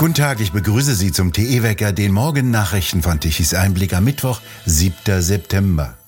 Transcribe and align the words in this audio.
Guten 0.00 0.14
Tag, 0.14 0.40
ich 0.40 0.52
begrüße 0.52 0.94
Sie 0.94 1.12
zum 1.12 1.30
TE-Wecker, 1.30 1.92
den 1.92 2.12
Morgennachrichten 2.12 3.02
von 3.02 3.20
Tichys 3.20 3.52
Einblick 3.52 3.92
am 3.92 4.04
Mittwoch, 4.04 4.40
7. 4.64 5.20
September. 5.20 5.98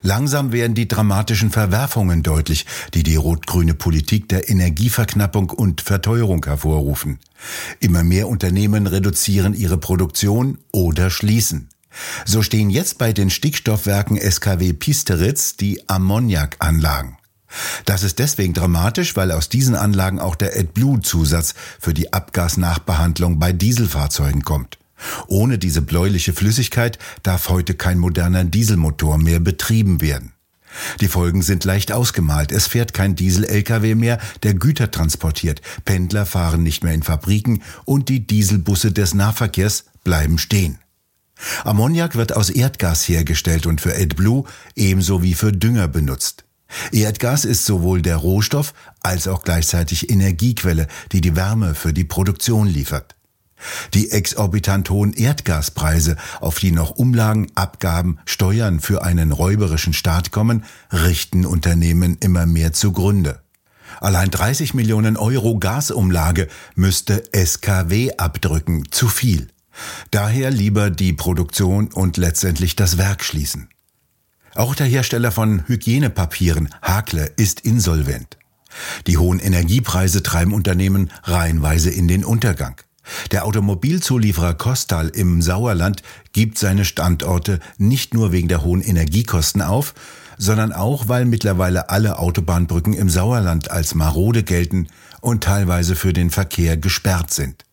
Langsam 0.00 0.52
werden 0.52 0.76
die 0.76 0.86
dramatischen 0.86 1.50
Verwerfungen 1.50 2.22
deutlich, 2.22 2.66
die 2.94 3.02
die 3.02 3.16
rot-grüne 3.16 3.74
Politik 3.74 4.28
der 4.28 4.48
Energieverknappung 4.48 5.50
und 5.50 5.80
Verteuerung 5.80 6.44
hervorrufen. 6.44 7.18
Immer 7.80 8.04
mehr 8.04 8.28
Unternehmen 8.28 8.86
reduzieren 8.86 9.52
ihre 9.52 9.78
Produktion 9.78 10.58
oder 10.70 11.10
schließen. 11.10 11.68
So 12.24 12.42
stehen 12.42 12.70
jetzt 12.70 12.98
bei 12.98 13.12
den 13.12 13.28
Stickstoffwerken 13.28 14.18
SKW 14.18 14.72
Pisteritz 14.72 15.56
die 15.56 15.88
Ammoniakanlagen. 15.88 17.17
Das 17.84 18.02
ist 18.02 18.18
deswegen 18.18 18.54
dramatisch, 18.54 19.16
weil 19.16 19.32
aus 19.32 19.48
diesen 19.48 19.74
Anlagen 19.74 20.20
auch 20.20 20.36
der 20.36 20.56
AdBlue-Zusatz 20.56 21.54
für 21.80 21.94
die 21.94 22.12
Abgasnachbehandlung 22.12 23.38
bei 23.38 23.52
Dieselfahrzeugen 23.52 24.42
kommt. 24.42 24.78
Ohne 25.26 25.58
diese 25.58 25.82
bläuliche 25.82 26.32
Flüssigkeit 26.32 26.98
darf 27.22 27.48
heute 27.48 27.74
kein 27.74 27.98
moderner 27.98 28.44
Dieselmotor 28.44 29.18
mehr 29.18 29.40
betrieben 29.40 30.00
werden. 30.00 30.32
Die 31.00 31.08
Folgen 31.08 31.42
sind 31.42 31.64
leicht 31.64 31.92
ausgemalt. 31.92 32.52
Es 32.52 32.66
fährt 32.66 32.92
kein 32.92 33.16
Diesel-Lkw 33.16 33.94
mehr, 33.94 34.18
der 34.42 34.54
Güter 34.54 34.90
transportiert. 34.90 35.62
Pendler 35.84 36.26
fahren 36.26 36.62
nicht 36.62 36.84
mehr 36.84 36.92
in 36.92 37.02
Fabriken 37.02 37.62
und 37.84 38.08
die 38.08 38.26
Dieselbusse 38.26 38.92
des 38.92 39.14
Nahverkehrs 39.14 39.84
bleiben 40.04 40.38
stehen. 40.38 40.78
Ammoniak 41.64 42.16
wird 42.16 42.34
aus 42.36 42.50
Erdgas 42.50 43.08
hergestellt 43.08 43.66
und 43.66 43.80
für 43.80 43.94
AdBlue 43.94 44.44
ebenso 44.74 45.22
wie 45.22 45.34
für 45.34 45.52
Dünger 45.52 45.88
benutzt. 45.88 46.44
Erdgas 46.92 47.44
ist 47.44 47.64
sowohl 47.64 48.02
der 48.02 48.16
Rohstoff 48.16 48.74
als 49.02 49.28
auch 49.28 49.42
gleichzeitig 49.42 50.10
Energiequelle, 50.10 50.86
die 51.12 51.20
die 51.20 51.36
Wärme 51.36 51.74
für 51.74 51.92
die 51.92 52.04
Produktion 52.04 52.66
liefert. 52.66 53.14
Die 53.94 54.12
exorbitant 54.12 54.88
hohen 54.90 55.12
Erdgaspreise, 55.12 56.16
auf 56.40 56.58
die 56.60 56.70
noch 56.70 56.90
Umlagen, 56.90 57.50
Abgaben, 57.56 58.18
Steuern 58.24 58.80
für 58.80 59.02
einen 59.02 59.32
räuberischen 59.32 59.92
Staat 59.92 60.30
kommen, 60.30 60.64
richten 60.92 61.44
Unternehmen 61.44 62.16
immer 62.20 62.46
mehr 62.46 62.72
zugrunde. 62.72 63.40
Allein 64.00 64.30
30 64.30 64.74
Millionen 64.74 65.16
Euro 65.16 65.58
Gasumlage 65.58 66.48
müsste 66.76 67.24
SKW 67.34 68.12
abdrücken, 68.16 68.84
zu 68.90 69.08
viel. 69.08 69.48
Daher 70.10 70.50
lieber 70.50 70.90
die 70.90 71.12
Produktion 71.12 71.92
und 71.92 72.16
letztendlich 72.16 72.76
das 72.76 72.98
Werk 72.98 73.24
schließen. 73.24 73.68
Auch 74.58 74.74
der 74.74 74.88
Hersteller 74.88 75.30
von 75.30 75.62
Hygienepapieren, 75.68 76.68
Hakle, 76.82 77.30
ist 77.36 77.60
insolvent. 77.60 78.38
Die 79.06 79.16
hohen 79.16 79.38
Energiepreise 79.38 80.24
treiben 80.24 80.52
Unternehmen 80.52 81.12
reihenweise 81.22 81.90
in 81.90 82.08
den 82.08 82.24
Untergang. 82.24 82.74
Der 83.30 83.44
Automobilzulieferer 83.44 84.54
Kostal 84.54 85.10
im 85.10 85.42
Sauerland 85.42 86.02
gibt 86.32 86.58
seine 86.58 86.84
Standorte 86.84 87.60
nicht 87.76 88.14
nur 88.14 88.32
wegen 88.32 88.48
der 88.48 88.64
hohen 88.64 88.82
Energiekosten 88.82 89.62
auf, 89.62 89.94
sondern 90.38 90.72
auch, 90.72 91.06
weil 91.06 91.24
mittlerweile 91.24 91.88
alle 91.88 92.18
Autobahnbrücken 92.18 92.94
im 92.94 93.08
Sauerland 93.08 93.70
als 93.70 93.94
marode 93.94 94.42
gelten 94.42 94.88
und 95.20 95.44
teilweise 95.44 95.94
für 95.94 96.12
den 96.12 96.30
Verkehr 96.30 96.76
gesperrt 96.76 97.32
sind. 97.32 97.64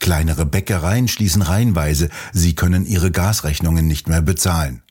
Kleinere 0.00 0.44
Bäckereien 0.44 1.08
schließen 1.08 1.40
reihenweise, 1.40 2.10
sie 2.34 2.54
können 2.54 2.84
ihre 2.84 3.10
Gasrechnungen 3.10 3.86
nicht 3.86 4.06
mehr 4.06 4.20
bezahlen. 4.20 4.83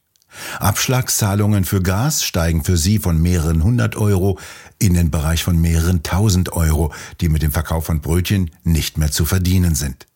Abschlagszahlungen 0.60 1.66
für 1.66 1.82
Gas 1.82 2.24
steigen 2.24 2.64
für 2.64 2.78
sie 2.78 3.00
von 3.00 3.22
mehreren 3.22 3.64
hundert 3.64 3.96
Euro 3.96 4.40
in 4.80 4.94
den 4.94 5.12
Bereich 5.12 5.44
von 5.44 5.60
mehreren 5.60 6.04
tausend 6.04 6.54
Euro, 6.54 6.94
die 7.22 7.30
mit 7.30 7.42
dem 7.42 7.52
Verkauf 7.52 7.86
von 7.86 8.02
Brötchen 8.02 8.52
nicht 8.64 8.98
mehr 8.98 9.12
zu 9.12 9.26
verdienen 9.26 9.76
sind. 9.76 10.08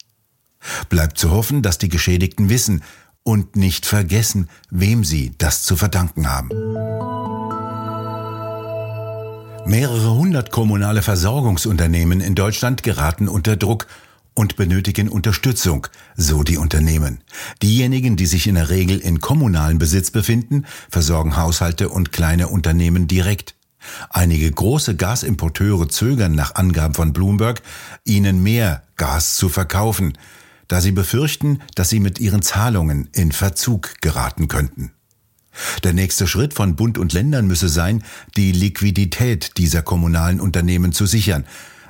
Bleibt 0.89 1.17
zu 1.17 1.31
hoffen, 1.31 1.61
dass 1.61 1.77
die 1.77 1.89
Geschädigten 1.89 2.49
wissen 2.49 2.83
und 3.23 3.55
nicht 3.55 3.85
vergessen, 3.85 4.49
wem 4.69 5.03
sie 5.03 5.33
das 5.37 5.63
zu 5.63 5.75
verdanken 5.75 6.29
haben. 6.29 6.49
Mehrere 9.65 10.13
hundert 10.13 10.51
kommunale 10.51 11.01
Versorgungsunternehmen 11.01 12.21
in 12.21 12.35
Deutschland 12.35 12.83
geraten 12.83 13.27
unter 13.27 13.57
Druck 13.57 13.87
und 14.37 14.55
benötigen 14.55 15.09
Unterstützung, 15.09 15.87
so 16.15 16.43
die 16.43 16.57
Unternehmen. 16.57 17.21
Diejenigen, 17.63 18.17
die 18.17 18.27
sich 18.27 18.45
in 18.45 18.53
der 18.53 18.69
Regel 18.69 18.99
in 18.99 19.19
kommunalen 19.19 19.79
Besitz 19.79 20.11
befinden, 20.11 20.65
versorgen 20.89 21.37
Haushalte 21.37 21.89
und 21.89 22.11
kleine 22.11 22.47
Unternehmen 22.47 23.07
direkt. 23.07 23.55
Einige 24.11 24.51
große 24.51 24.95
Gasimporteure 24.95 25.89
zögern 25.89 26.33
nach 26.33 26.53
Angaben 26.53 26.93
von 26.93 27.13
Bloomberg, 27.13 27.63
ihnen 28.03 28.43
mehr 28.43 28.83
Gas 28.95 29.37
zu 29.37 29.49
verkaufen, 29.49 30.15
da 30.67 30.81
sie 30.81 30.91
befürchten, 30.91 31.61
dass 31.73 31.89
sie 31.89 31.99
mit 31.99 32.19
ihren 32.19 32.43
Zahlungen 32.43 33.09
in 33.13 33.31
Verzug 33.31 33.95
geraten 34.01 34.47
könnten. 34.47 34.91
Der 35.83 35.93
nächste 35.93 36.27
Schritt 36.27 36.53
von 36.53 36.75
Bund 36.75 36.99
und 36.99 37.11
Ländern 37.11 37.47
müsse 37.47 37.69
sein, 37.69 38.03
die 38.35 38.51
Liquidität 38.51 39.57
dieser 39.57 39.81
kommunalen 39.81 40.39
Unternehmen 40.39 40.91
zu 40.91 41.07
sichern, 41.07 41.45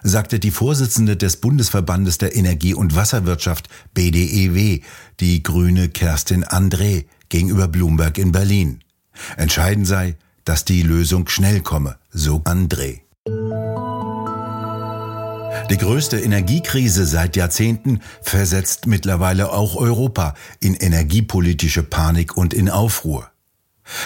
sagte 0.08 0.40
die 0.40 0.52
Vorsitzende 0.52 1.18
des 1.18 1.38
Bundesverbandes 1.38 2.18
der 2.18 2.36
Energie- 2.36 2.74
und 2.74 2.96
Wasserwirtschaft 2.96 3.70
BDEW, 3.94 4.82
die 5.20 5.44
Grüne 5.44 5.90
Kerstin 5.90 6.44
André, 6.44 7.06
gegenüber 7.30 7.68
Bloomberg 7.68 8.18
in 8.18 8.32
Berlin. 8.32 8.80
Entscheidend 9.36 9.88
sei, 9.88 10.16
dass 10.46 10.66
die 10.66 10.82
Lösung 10.82 11.28
schnell 11.28 11.62
komme, 11.62 11.98
so 12.12 12.40
André. 12.44 13.02
Die 15.70 15.78
größte 15.78 16.20
Energiekrise 16.20 17.06
seit 17.06 17.36
Jahrzehnten 17.36 18.00
versetzt 18.22 18.88
mittlerweile 18.88 19.52
auch 19.52 19.76
Europa 19.76 20.34
in 20.62 20.76
energiepolitische 20.76 21.84
Panik 21.84 22.38
und 22.38 22.54
in 22.54 22.70
Aufruhr. 22.70 23.30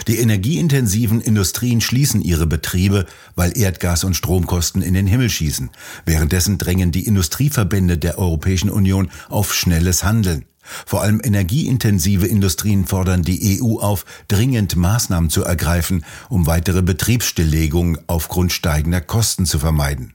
Die 0.08 0.20
energieintensiven 0.20 1.22
Industrien 1.22 1.82
schließen 1.82 2.22
ihre 2.22 2.48
Betriebe, 2.48 3.06
weil 3.36 3.52
Erdgas- 3.58 4.04
und 4.06 4.16
Stromkosten 4.16 4.82
in 4.82 4.94
den 4.94 5.08
Himmel 5.08 5.30
schießen. 5.30 5.70
Währenddessen 6.06 6.58
drängen 6.58 6.92
die 6.92 7.06
Industrieverbände 7.06 7.98
der 7.98 8.18
Europäischen 8.18 8.70
Union 8.70 9.10
auf 9.30 9.54
schnelles 9.54 10.04
Handeln. 10.04 10.46
Vor 10.86 11.02
allem 11.02 11.22
energieintensive 11.24 12.28
Industrien 12.28 12.86
fordern 12.86 13.24
die 13.24 13.60
EU 13.62 13.80
auf, 13.80 14.06
dringend 14.28 14.76
Maßnahmen 14.76 15.30
zu 15.30 15.44
ergreifen, 15.44 16.06
um 16.30 16.46
weitere 16.46 16.82
Betriebsstilllegungen 16.82 17.98
aufgrund 18.08 18.54
steigender 18.54 19.02
Kosten 19.02 19.46
zu 19.46 19.60
vermeiden. 19.60 20.14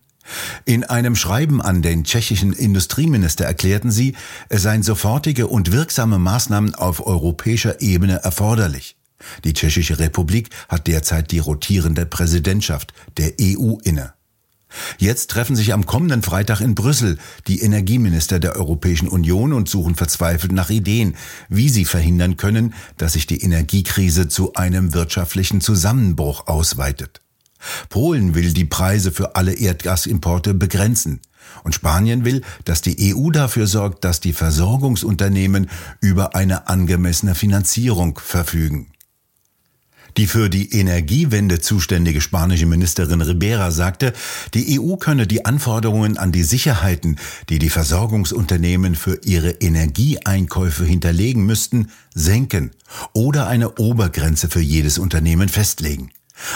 In 0.64 0.84
einem 0.84 1.14
Schreiben 1.14 1.62
an 1.62 1.82
den 1.82 2.04
tschechischen 2.04 2.52
Industrieminister 2.52 3.44
erklärten 3.44 3.90
sie, 3.90 4.16
es 4.48 4.62
seien 4.62 4.82
sofortige 4.82 5.46
und 5.46 5.72
wirksame 5.72 6.18
Maßnahmen 6.18 6.74
auf 6.74 7.06
europäischer 7.06 7.80
Ebene 7.80 8.20
erforderlich. 8.22 8.96
Die 9.44 9.54
Tschechische 9.54 9.98
Republik 9.98 10.50
hat 10.68 10.86
derzeit 10.86 11.30
die 11.30 11.38
rotierende 11.38 12.06
Präsidentschaft 12.06 12.92
der 13.16 13.32
EU 13.40 13.76
inne. 13.82 14.12
Jetzt 14.98 15.30
treffen 15.30 15.56
sich 15.56 15.72
am 15.72 15.86
kommenden 15.86 16.22
Freitag 16.22 16.60
in 16.60 16.74
Brüssel 16.74 17.18
die 17.46 17.60
Energieminister 17.60 18.38
der 18.38 18.56
Europäischen 18.56 19.08
Union 19.08 19.52
und 19.52 19.68
suchen 19.68 19.94
verzweifelt 19.94 20.52
nach 20.52 20.70
Ideen, 20.70 21.16
wie 21.48 21.68
sie 21.68 21.84
verhindern 21.84 22.36
können, 22.36 22.74
dass 22.96 23.14
sich 23.14 23.26
die 23.26 23.42
Energiekrise 23.42 24.28
zu 24.28 24.54
einem 24.54 24.92
wirtschaftlichen 24.92 25.60
Zusammenbruch 25.60 26.46
ausweitet. 26.46 27.20
Polen 27.88 28.34
will 28.34 28.52
die 28.52 28.64
Preise 28.64 29.12
für 29.12 29.36
alle 29.36 29.54
Erdgasimporte 29.54 30.54
begrenzen. 30.54 31.20
Und 31.62 31.74
Spanien 31.74 32.24
will, 32.24 32.42
dass 32.64 32.82
die 32.82 33.14
EU 33.14 33.30
dafür 33.30 33.66
sorgt, 33.66 34.04
dass 34.04 34.20
die 34.20 34.32
Versorgungsunternehmen 34.32 35.70
über 36.00 36.34
eine 36.34 36.68
angemessene 36.68 37.34
Finanzierung 37.34 38.18
verfügen. 38.22 38.88
Die 40.16 40.26
für 40.26 40.48
die 40.48 40.72
Energiewende 40.72 41.60
zuständige 41.60 42.22
spanische 42.22 42.64
Ministerin 42.64 43.20
Ribera 43.20 43.70
sagte, 43.70 44.14
die 44.54 44.80
EU 44.80 44.96
könne 44.96 45.26
die 45.26 45.44
Anforderungen 45.44 46.16
an 46.16 46.32
die 46.32 46.42
Sicherheiten, 46.42 47.18
die 47.50 47.58
die 47.58 47.68
Versorgungsunternehmen 47.68 48.94
für 48.94 49.20
ihre 49.24 49.50
Energieeinkäufe 49.50 50.84
hinterlegen 50.84 51.44
müssten, 51.44 51.90
senken 52.14 52.70
oder 53.12 53.46
eine 53.46 53.74
Obergrenze 53.74 54.48
für 54.48 54.60
jedes 54.60 54.96
Unternehmen 54.96 55.50
festlegen. 55.50 56.10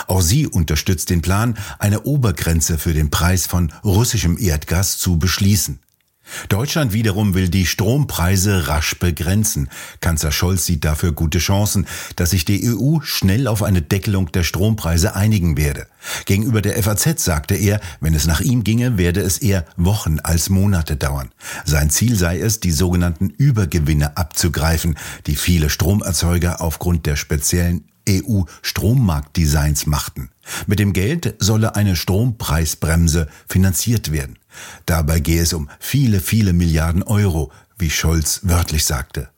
Auch 0.06 0.22
sie 0.22 0.46
unterstützt 0.46 1.10
den 1.10 1.20
Plan, 1.20 1.58
eine 1.78 2.02
Obergrenze 2.02 2.78
für 2.78 2.94
den 2.94 3.10
Preis 3.10 3.46
von 3.46 3.72
russischem 3.84 4.38
Erdgas 4.38 4.96
zu 4.96 5.18
beschließen. 5.18 5.80
Deutschland 6.48 6.92
wiederum 6.92 7.34
will 7.34 7.48
die 7.48 7.66
Strompreise 7.66 8.68
rasch 8.68 8.98
begrenzen. 8.98 9.68
Kanzler 10.00 10.32
Scholz 10.32 10.66
sieht 10.66 10.84
dafür 10.84 11.12
gute 11.12 11.38
Chancen, 11.38 11.86
dass 12.16 12.30
sich 12.30 12.44
die 12.44 12.68
EU 12.68 13.00
schnell 13.02 13.46
auf 13.46 13.62
eine 13.62 13.82
Deckelung 13.82 14.32
der 14.32 14.42
Strompreise 14.42 15.14
einigen 15.14 15.56
werde. 15.56 15.86
Gegenüber 16.24 16.62
der 16.62 16.82
FAZ 16.82 17.22
sagte 17.22 17.54
er, 17.54 17.80
wenn 18.00 18.14
es 18.14 18.26
nach 18.26 18.40
ihm 18.40 18.64
ginge, 18.64 18.98
werde 18.98 19.20
es 19.20 19.38
eher 19.38 19.64
Wochen 19.76 20.18
als 20.20 20.48
Monate 20.48 20.96
dauern. 20.96 21.30
Sein 21.64 21.90
Ziel 21.90 22.16
sei 22.16 22.38
es, 22.40 22.60
die 22.60 22.70
sogenannten 22.70 23.30
Übergewinne 23.30 24.16
abzugreifen, 24.16 24.96
die 25.26 25.36
viele 25.36 25.70
Stromerzeuger 25.70 26.60
aufgrund 26.60 27.06
der 27.06 27.16
speziellen 27.16 27.84
EU-Strommarktdesigns 28.08 29.86
machten. 29.86 30.30
Mit 30.66 30.78
dem 30.78 30.92
Geld 30.92 31.34
solle 31.38 31.76
eine 31.76 31.96
Strompreisbremse 31.96 33.28
finanziert 33.48 34.12
werden. 34.12 34.38
Dabei 34.86 35.20
gehe 35.20 35.42
es 35.42 35.52
um 35.52 35.68
viele, 35.78 36.20
viele 36.20 36.52
Milliarden 36.52 37.02
Euro, 37.02 37.52
wie 37.78 37.90
Scholz 37.90 38.40
wörtlich 38.42 38.84
sagte. 38.84 39.28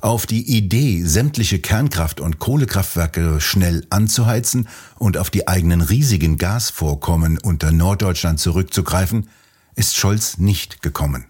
Auf 0.00 0.26
die 0.26 0.56
Idee, 0.56 1.02
sämtliche 1.04 1.58
Kernkraft- 1.58 2.20
und 2.20 2.38
Kohlekraftwerke 2.38 3.40
schnell 3.40 3.86
anzuheizen 3.90 4.68
und 4.98 5.16
auf 5.16 5.30
die 5.30 5.48
eigenen 5.48 5.80
riesigen 5.80 6.36
Gasvorkommen 6.36 7.38
unter 7.38 7.72
Norddeutschland 7.72 8.38
zurückzugreifen, 8.38 9.28
ist 9.74 9.96
Scholz 9.96 10.38
nicht 10.38 10.82
gekommen. 10.82 11.24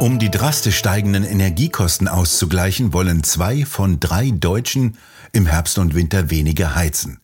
Um 0.00 0.20
die 0.20 0.30
drastisch 0.30 0.76
steigenden 0.76 1.24
Energiekosten 1.24 2.06
auszugleichen, 2.06 2.92
wollen 2.92 3.24
zwei 3.24 3.66
von 3.66 3.98
drei 3.98 4.30
Deutschen 4.30 4.96
im 5.32 5.44
Herbst 5.46 5.76
und 5.76 5.96
Winter 5.96 6.30
weniger 6.30 6.76
heizen. 6.76 7.18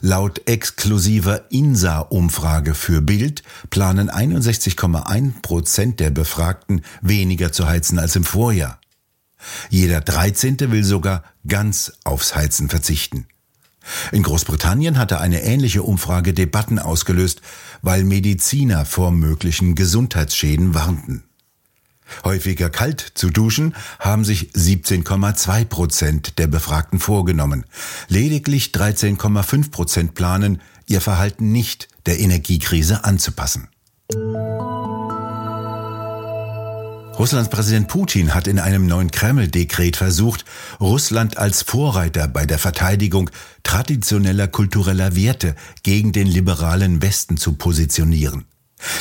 Laut 0.00 0.42
exklusiver 0.46 1.50
INSA-Umfrage 1.50 2.74
für 2.74 3.02
Bild 3.02 3.42
planen 3.68 4.10
61,1 4.10 5.42
Prozent 5.42 5.98
der 5.98 6.10
Befragten 6.10 6.82
weniger 7.02 7.50
zu 7.50 7.66
heizen 7.66 7.98
als 7.98 8.14
im 8.14 8.22
Vorjahr. 8.22 8.78
Jeder 9.68 10.00
13. 10.00 10.70
will 10.70 10.84
sogar 10.84 11.24
ganz 11.48 11.94
aufs 12.04 12.36
Heizen 12.36 12.68
verzichten. 12.68 13.26
In 14.12 14.22
Großbritannien 14.22 14.98
hatte 14.98 15.20
eine 15.20 15.42
ähnliche 15.42 15.82
Umfrage 15.82 16.32
Debatten 16.32 16.78
ausgelöst, 16.78 17.42
weil 17.82 18.04
Mediziner 18.04 18.84
vor 18.84 19.10
möglichen 19.10 19.74
Gesundheitsschäden 19.74 20.74
warnten. 20.74 21.24
Häufiger 22.22 22.70
kalt 22.70 23.12
zu 23.14 23.30
duschen 23.30 23.74
haben 23.98 24.24
sich 24.24 24.50
17,2 24.52 25.64
Prozent 25.64 26.38
der 26.38 26.46
Befragten 26.46 27.00
vorgenommen. 27.00 27.64
Lediglich 28.08 28.68
13,5 28.68 29.70
Prozent 29.70 30.14
planen, 30.14 30.60
ihr 30.86 31.00
Verhalten 31.00 31.52
nicht 31.52 31.88
der 32.06 32.20
Energiekrise 32.20 33.04
anzupassen. 33.04 33.68
Russlands 37.18 37.48
Präsident 37.48 37.86
Putin 37.86 38.34
hat 38.34 38.48
in 38.48 38.58
einem 38.58 38.86
neuen 38.86 39.10
Kreml-Dekret 39.10 39.96
versucht, 39.96 40.44
Russland 40.80 41.38
als 41.38 41.62
Vorreiter 41.62 42.26
bei 42.26 42.44
der 42.44 42.58
Verteidigung 42.58 43.30
traditioneller 43.62 44.48
kultureller 44.48 45.14
Werte 45.14 45.54
gegen 45.84 46.12
den 46.12 46.26
liberalen 46.26 47.02
Westen 47.02 47.36
zu 47.36 47.52
positionieren. 47.52 48.46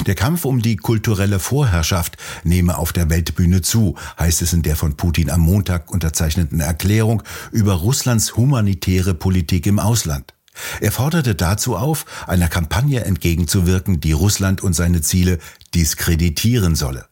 Der 0.07 0.15
Kampf 0.15 0.45
um 0.45 0.62
die 0.62 0.75
kulturelle 0.75 1.39
Vorherrschaft 1.39 2.18
nehme 2.44 2.77
auf 2.77 2.94
der 2.94 3.09
Weltbühne 3.09 3.62
zu, 3.62 3.95
heißt 4.19 4.41
es 4.41 4.53
in 4.53 4.62
der 4.62 4.75
von 4.75 4.95
Putin 4.95 5.30
am 5.30 5.41
Montag 5.41 5.91
unterzeichneten 5.91 6.59
Erklärung 6.59 7.24
über 7.51 7.74
Russlands 7.74 8.35
humanitäre 8.35 9.13
Politik 9.13 9.65
im 9.65 9.80
Ausland. 9.80 10.33
Er 10.81 10.91
forderte 10.91 11.35
dazu 11.35 11.75
auf, 11.75 12.06
einer 12.27 12.47
Kampagne 12.47 13.03
entgegenzuwirken, 13.03 14.00
die 14.00 14.12
Russland 14.12 14.62
und 14.62 14.74
seine 14.74 15.01
Ziele 15.01 15.39
diskreditieren 15.74 16.75
solle. 16.75 17.07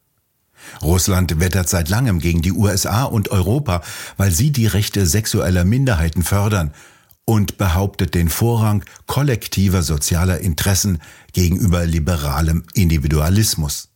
Russland 0.81 1.39
wettert 1.39 1.67
seit 1.67 1.89
langem 1.89 2.19
gegen 2.19 2.41
die 2.41 2.51
USA 2.51 3.03
und 3.03 3.29
Europa, 3.29 3.81
weil 4.17 4.31
sie 4.31 4.51
die 4.51 4.67
Rechte 4.67 5.05
sexueller 5.05 5.65
Minderheiten 5.65 6.23
fördern 6.23 6.71
und 7.31 7.57
behauptet 7.57 8.13
den 8.13 8.27
Vorrang 8.27 8.83
kollektiver 9.07 9.83
sozialer 9.83 10.41
Interessen 10.41 10.99
gegenüber 11.31 11.85
liberalem 11.85 12.65
Individualismus. 12.73 13.87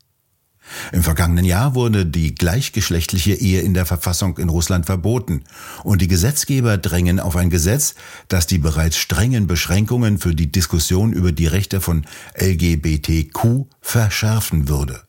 Im 0.94 1.04
vergangenen 1.04 1.44
Jahr 1.44 1.76
wurde 1.76 2.06
die 2.06 2.34
gleichgeschlechtliche 2.34 3.34
Ehe 3.34 3.60
in 3.60 3.74
der 3.74 3.86
Verfassung 3.86 4.38
in 4.38 4.48
Russland 4.48 4.86
verboten 4.86 5.44
und 5.84 6.02
die 6.02 6.08
Gesetzgeber 6.08 6.78
drängen 6.78 7.20
auf 7.20 7.36
ein 7.36 7.50
Gesetz, 7.50 7.96
das 8.30 8.48
die 8.48 8.58
bereits 8.58 8.96
strengen 8.96 9.48
Beschränkungen 9.48 10.18
für 10.18 10.34
die 10.34 10.50
Diskussion 10.50 11.12
über 11.12 11.34
die 11.34 11.48
Rechte 11.48 11.82
von 11.82 12.06
LGBTQ 12.40 13.66
verschärfen 13.82 14.70
würde. 14.70 15.02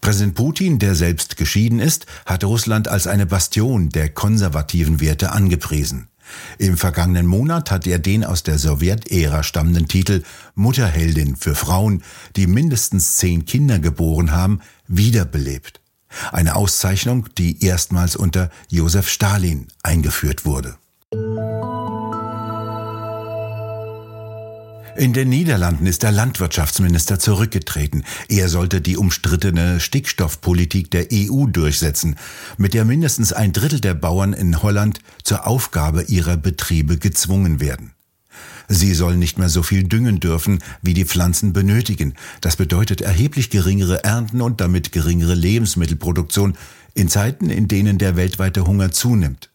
Präsident 0.00 0.34
Putin, 0.34 0.78
der 0.78 0.94
selbst 0.94 1.36
geschieden 1.36 1.78
ist, 1.78 2.06
hat 2.24 2.42
Russland 2.42 2.88
als 2.88 3.06
eine 3.06 3.26
Bastion 3.26 3.90
der 3.90 4.08
konservativen 4.08 5.02
Werte 5.02 5.32
angepriesen. 5.32 6.09
Im 6.58 6.76
vergangenen 6.76 7.26
Monat 7.26 7.70
hat 7.70 7.86
er 7.86 7.98
den 7.98 8.24
aus 8.24 8.42
der 8.42 8.58
Sowjetära 8.58 9.42
stammenden 9.42 9.88
Titel 9.88 10.22
Mutterheldin 10.54 11.36
für 11.36 11.54
Frauen, 11.54 12.02
die 12.36 12.46
mindestens 12.46 13.16
zehn 13.16 13.44
Kinder 13.44 13.78
geboren 13.78 14.32
haben, 14.32 14.60
wiederbelebt. 14.86 15.80
Eine 16.32 16.56
Auszeichnung, 16.56 17.28
die 17.38 17.64
erstmals 17.64 18.16
unter 18.16 18.50
Josef 18.68 19.08
Stalin 19.08 19.68
eingeführt 19.82 20.44
wurde. 20.44 20.76
In 24.96 25.12
den 25.12 25.28
Niederlanden 25.28 25.86
ist 25.86 26.02
der 26.02 26.10
Landwirtschaftsminister 26.10 27.18
zurückgetreten. 27.18 28.04
Er 28.28 28.48
sollte 28.48 28.80
die 28.80 28.96
umstrittene 28.96 29.78
Stickstoffpolitik 29.78 30.90
der 30.90 31.06
EU 31.12 31.46
durchsetzen, 31.46 32.16
mit 32.58 32.74
der 32.74 32.84
mindestens 32.84 33.32
ein 33.32 33.52
Drittel 33.52 33.80
der 33.80 33.94
Bauern 33.94 34.32
in 34.32 34.62
Holland 34.62 35.00
zur 35.22 35.46
Aufgabe 35.46 36.02
ihrer 36.02 36.36
Betriebe 36.36 36.98
gezwungen 36.98 37.60
werden. 37.60 37.92
Sie 38.68 38.94
sollen 38.94 39.18
nicht 39.18 39.38
mehr 39.38 39.48
so 39.48 39.62
viel 39.62 39.84
düngen 39.84 40.20
dürfen, 40.20 40.60
wie 40.82 40.94
die 40.94 41.04
Pflanzen 41.04 41.52
benötigen. 41.52 42.14
Das 42.40 42.56
bedeutet 42.56 43.00
erheblich 43.00 43.50
geringere 43.50 44.04
Ernten 44.04 44.40
und 44.40 44.60
damit 44.60 44.92
geringere 44.92 45.34
Lebensmittelproduktion 45.34 46.56
in 46.94 47.08
Zeiten, 47.08 47.50
in 47.50 47.68
denen 47.68 47.98
der 47.98 48.16
weltweite 48.16 48.66
Hunger 48.66 48.92
zunimmt. 48.92 49.49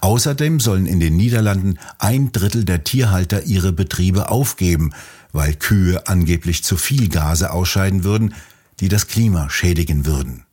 Außerdem 0.00 0.60
sollen 0.60 0.86
in 0.86 1.00
den 1.00 1.16
Niederlanden 1.16 1.78
ein 1.98 2.32
Drittel 2.32 2.64
der 2.64 2.84
Tierhalter 2.84 3.44
ihre 3.44 3.72
Betriebe 3.72 4.30
aufgeben, 4.30 4.92
weil 5.32 5.54
Kühe 5.54 6.06
angeblich 6.06 6.64
zu 6.64 6.76
viel 6.76 7.08
Gase 7.08 7.50
ausscheiden 7.52 8.04
würden, 8.04 8.34
die 8.80 8.88
das 8.88 9.08
Klima 9.08 9.50
schädigen 9.50 10.06
würden. 10.06 10.44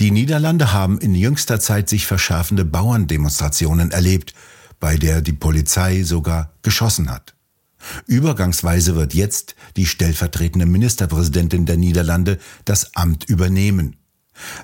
Die 0.00 0.10
Niederlande 0.10 0.72
haben 0.72 0.98
in 0.98 1.14
jüngster 1.14 1.60
Zeit 1.60 1.88
sich 1.88 2.06
verschärfende 2.06 2.64
Bauerndemonstrationen 2.64 3.92
erlebt, 3.92 4.34
bei 4.80 4.96
der 4.96 5.20
die 5.20 5.32
Polizei 5.32 6.02
sogar 6.02 6.52
geschossen 6.62 7.10
hat. 7.10 7.34
Übergangsweise 8.06 8.96
wird 8.96 9.14
jetzt 9.14 9.54
die 9.76 9.86
stellvertretende 9.86 10.66
Ministerpräsidentin 10.66 11.66
der 11.66 11.76
Niederlande 11.76 12.38
das 12.64 12.96
Amt 12.96 13.24
übernehmen. 13.24 13.96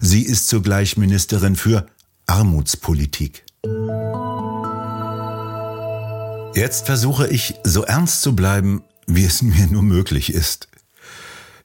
Sie 0.00 0.22
ist 0.22 0.48
zugleich 0.48 0.96
Ministerin 0.96 1.54
für 1.54 1.86
Armutspolitik. 2.30 3.44
Jetzt 6.54 6.86
versuche 6.86 7.26
ich, 7.26 7.56
so 7.64 7.82
ernst 7.82 8.22
zu 8.22 8.36
bleiben, 8.36 8.84
wie 9.08 9.24
es 9.24 9.42
mir 9.42 9.66
nur 9.66 9.82
möglich 9.82 10.32
ist. 10.32 10.68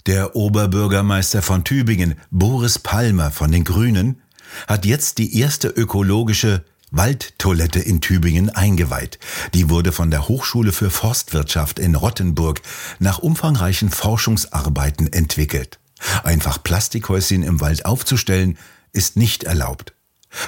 Der 0.07 0.35
Oberbürgermeister 0.35 1.43
von 1.43 1.65
Tübingen, 1.65 2.15
Boris 2.31 2.79
Palmer 2.79 3.29
von 3.29 3.51
den 3.51 3.63
Grünen, 3.63 4.23
hat 4.67 4.87
jetzt 4.87 5.19
die 5.19 5.39
erste 5.39 5.67
ökologische 5.67 6.65
Waldtoilette 6.89 7.79
in 7.79 8.01
Tübingen 8.01 8.49
eingeweiht. 8.49 9.19
Die 9.53 9.69
wurde 9.69 9.91
von 9.91 10.09
der 10.09 10.27
Hochschule 10.27 10.71
für 10.71 10.89
Forstwirtschaft 10.89 11.77
in 11.77 11.93
Rottenburg 11.93 12.63
nach 12.97 13.19
umfangreichen 13.19 13.91
Forschungsarbeiten 13.91 15.13
entwickelt. 15.13 15.77
Einfach 16.23 16.63
Plastikhäuschen 16.63 17.43
im 17.43 17.61
Wald 17.61 17.85
aufzustellen, 17.85 18.57
ist 18.93 19.15
nicht 19.15 19.43
erlaubt. 19.43 19.94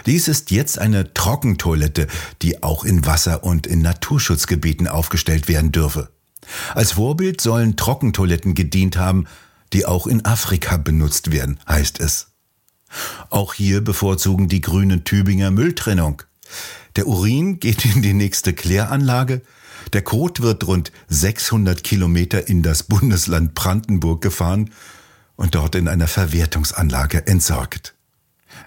Dies 0.05 0.27
ist 0.27 0.51
jetzt 0.51 0.79
eine 0.79 1.13
Trockentoilette, 1.13 2.07
die 2.41 2.63
auch 2.63 2.83
in 2.83 3.05
Wasser- 3.05 3.43
und 3.43 3.67
in 3.67 3.81
Naturschutzgebieten 3.81 4.87
aufgestellt 4.87 5.47
werden 5.47 5.71
dürfe. 5.71 6.09
Als 6.73 6.93
Vorbild 6.93 7.41
sollen 7.41 7.75
Trockentoiletten 7.75 8.53
gedient 8.53 8.97
haben, 8.97 9.25
die 9.73 9.85
auch 9.85 10.07
in 10.07 10.25
Afrika 10.25 10.77
benutzt 10.77 11.31
werden, 11.31 11.59
heißt 11.67 11.99
es. 11.99 12.27
Auch 13.29 13.53
hier 13.53 13.83
bevorzugen 13.83 14.47
die 14.47 14.61
grünen 14.61 15.03
Tübinger 15.03 15.51
Mülltrennung. 15.51 16.23
Der 16.95 17.07
Urin 17.07 17.59
geht 17.59 17.83
in 17.85 18.01
die 18.01 18.13
nächste 18.13 18.53
Kläranlage, 18.53 19.41
der 19.93 20.01
Kot 20.01 20.41
wird 20.41 20.67
rund 20.67 20.91
600 21.07 21.83
Kilometer 21.83 22.47
in 22.47 22.61
das 22.61 22.83
Bundesland 22.83 23.55
Brandenburg 23.55 24.21
gefahren 24.21 24.71
und 25.35 25.55
dort 25.55 25.75
in 25.75 25.87
einer 25.87 26.07
Verwertungsanlage 26.07 27.25
entsorgt. 27.27 27.96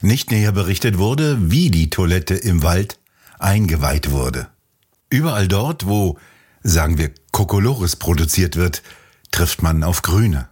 Nicht 0.03 0.31
näher 0.31 0.53
berichtet 0.53 0.97
wurde, 0.97 1.51
wie 1.51 1.71
die 1.71 1.91
Toilette 1.91 2.35
im 2.35 2.63
Wald 2.63 2.99
eingeweiht 3.39 4.11
wurde. 4.11 4.49
Überall 5.11 5.47
dort, 5.47 5.87
wo, 5.87 6.19
sagen 6.63 6.97
wir, 6.97 7.11
Kokolores 7.33 7.97
produziert 7.97 8.57
wird, 8.57 8.83
trifft 9.31 9.63
man 9.63 9.83
auf 9.83 10.01
Grüne. 10.01 10.49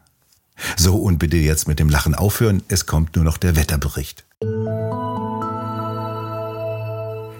So 0.76 0.97
und 0.97 1.19
bitte 1.19 1.38
jetzt 1.38 1.67
mit 1.67 1.78
dem 1.78 1.88
Lachen 1.88 2.14
aufhören, 2.14 2.62
es 2.69 2.85
kommt 2.85 3.17
nur 3.17 3.25
noch 3.25 3.38
der 3.38 3.57
Wetterbericht. 3.57 4.26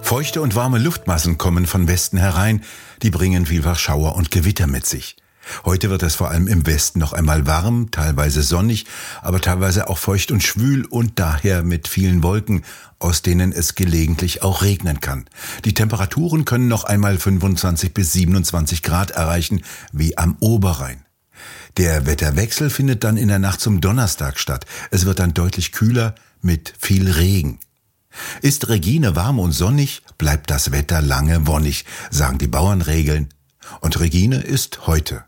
Feuchte 0.01 0.41
und 0.41 0.55
warme 0.55 0.79
Luftmassen 0.79 1.37
kommen 1.37 1.67
von 1.67 1.89
Westen 1.89 2.17
herein, 2.17 2.65
die 3.03 3.11
bringen 3.11 3.45
vielfach 3.45 3.79
Schauer 3.79 4.17
und 4.17 4.31
Gewitter 4.31 4.67
mit 4.67 4.87
sich. 4.87 5.17
Heute 5.65 5.91
wird 5.91 6.03
es 6.03 6.15
vor 6.15 6.31
allem 6.31 6.49
im 6.49 6.67
Westen 6.67 6.99
noch 6.99 7.13
einmal 7.13 7.47
warm, 7.47 7.91
teilweise 7.91 8.43
sonnig, 8.43 8.87
aber 9.23 9.41
teilweise 9.41 9.89
auch 9.89 9.99
feucht 9.99 10.31
und 10.31 10.43
schwül 10.43 10.85
und 10.85 11.19
daher 11.19 11.63
mit 11.63 11.89
vielen 11.89 12.23
Wolken, 12.23 12.63
aus 12.99 13.23
denen 13.23 13.53
es 13.53 13.75
gelegentlich 13.75 14.43
auch 14.43 14.63
regnen 14.63 15.01
kann. 15.01 15.27
Die 15.65 15.75
Temperaturen 15.75 16.45
können 16.45 16.69
noch 16.69 16.85
einmal 16.85 17.19
25 17.19 17.95
bis 17.95 18.13
27 18.13 18.83
Grad 18.83 19.11
erreichen, 19.11 19.63
wie 19.93 20.19
am 20.19 20.37
Oberrhein. 20.41 21.05
Der 21.77 22.07
Wetterwechsel 22.07 22.71
findet 22.71 23.05
dann 23.05 23.17
in 23.17 23.29
der 23.29 23.39
Nacht 23.39 23.61
zum 23.61 23.81
Donnerstag 23.81 24.39
statt. 24.39 24.67
Es 24.91 25.07
wird 25.07 25.21
dann 25.21 25.35
deutlich 25.35 25.73
kühler 25.73 26.15
mit 26.41 26.75
viel 26.79 27.11
Regen. 27.11 27.61
Ist 28.43 28.69
Regine 28.69 29.15
warm 29.15 29.39
und 29.39 29.53
sonnig, 29.53 30.03
bleibt 30.17 30.51
das 30.51 30.73
Wetter 30.73 31.01
lange 31.01 31.47
wonnig, 31.47 31.85
sagen 32.11 32.39
die 32.39 32.49
Bauernregeln. 32.49 33.29
Und 33.81 34.01
Regine 34.01 34.41
ist 34.41 34.87
heute. 34.87 35.28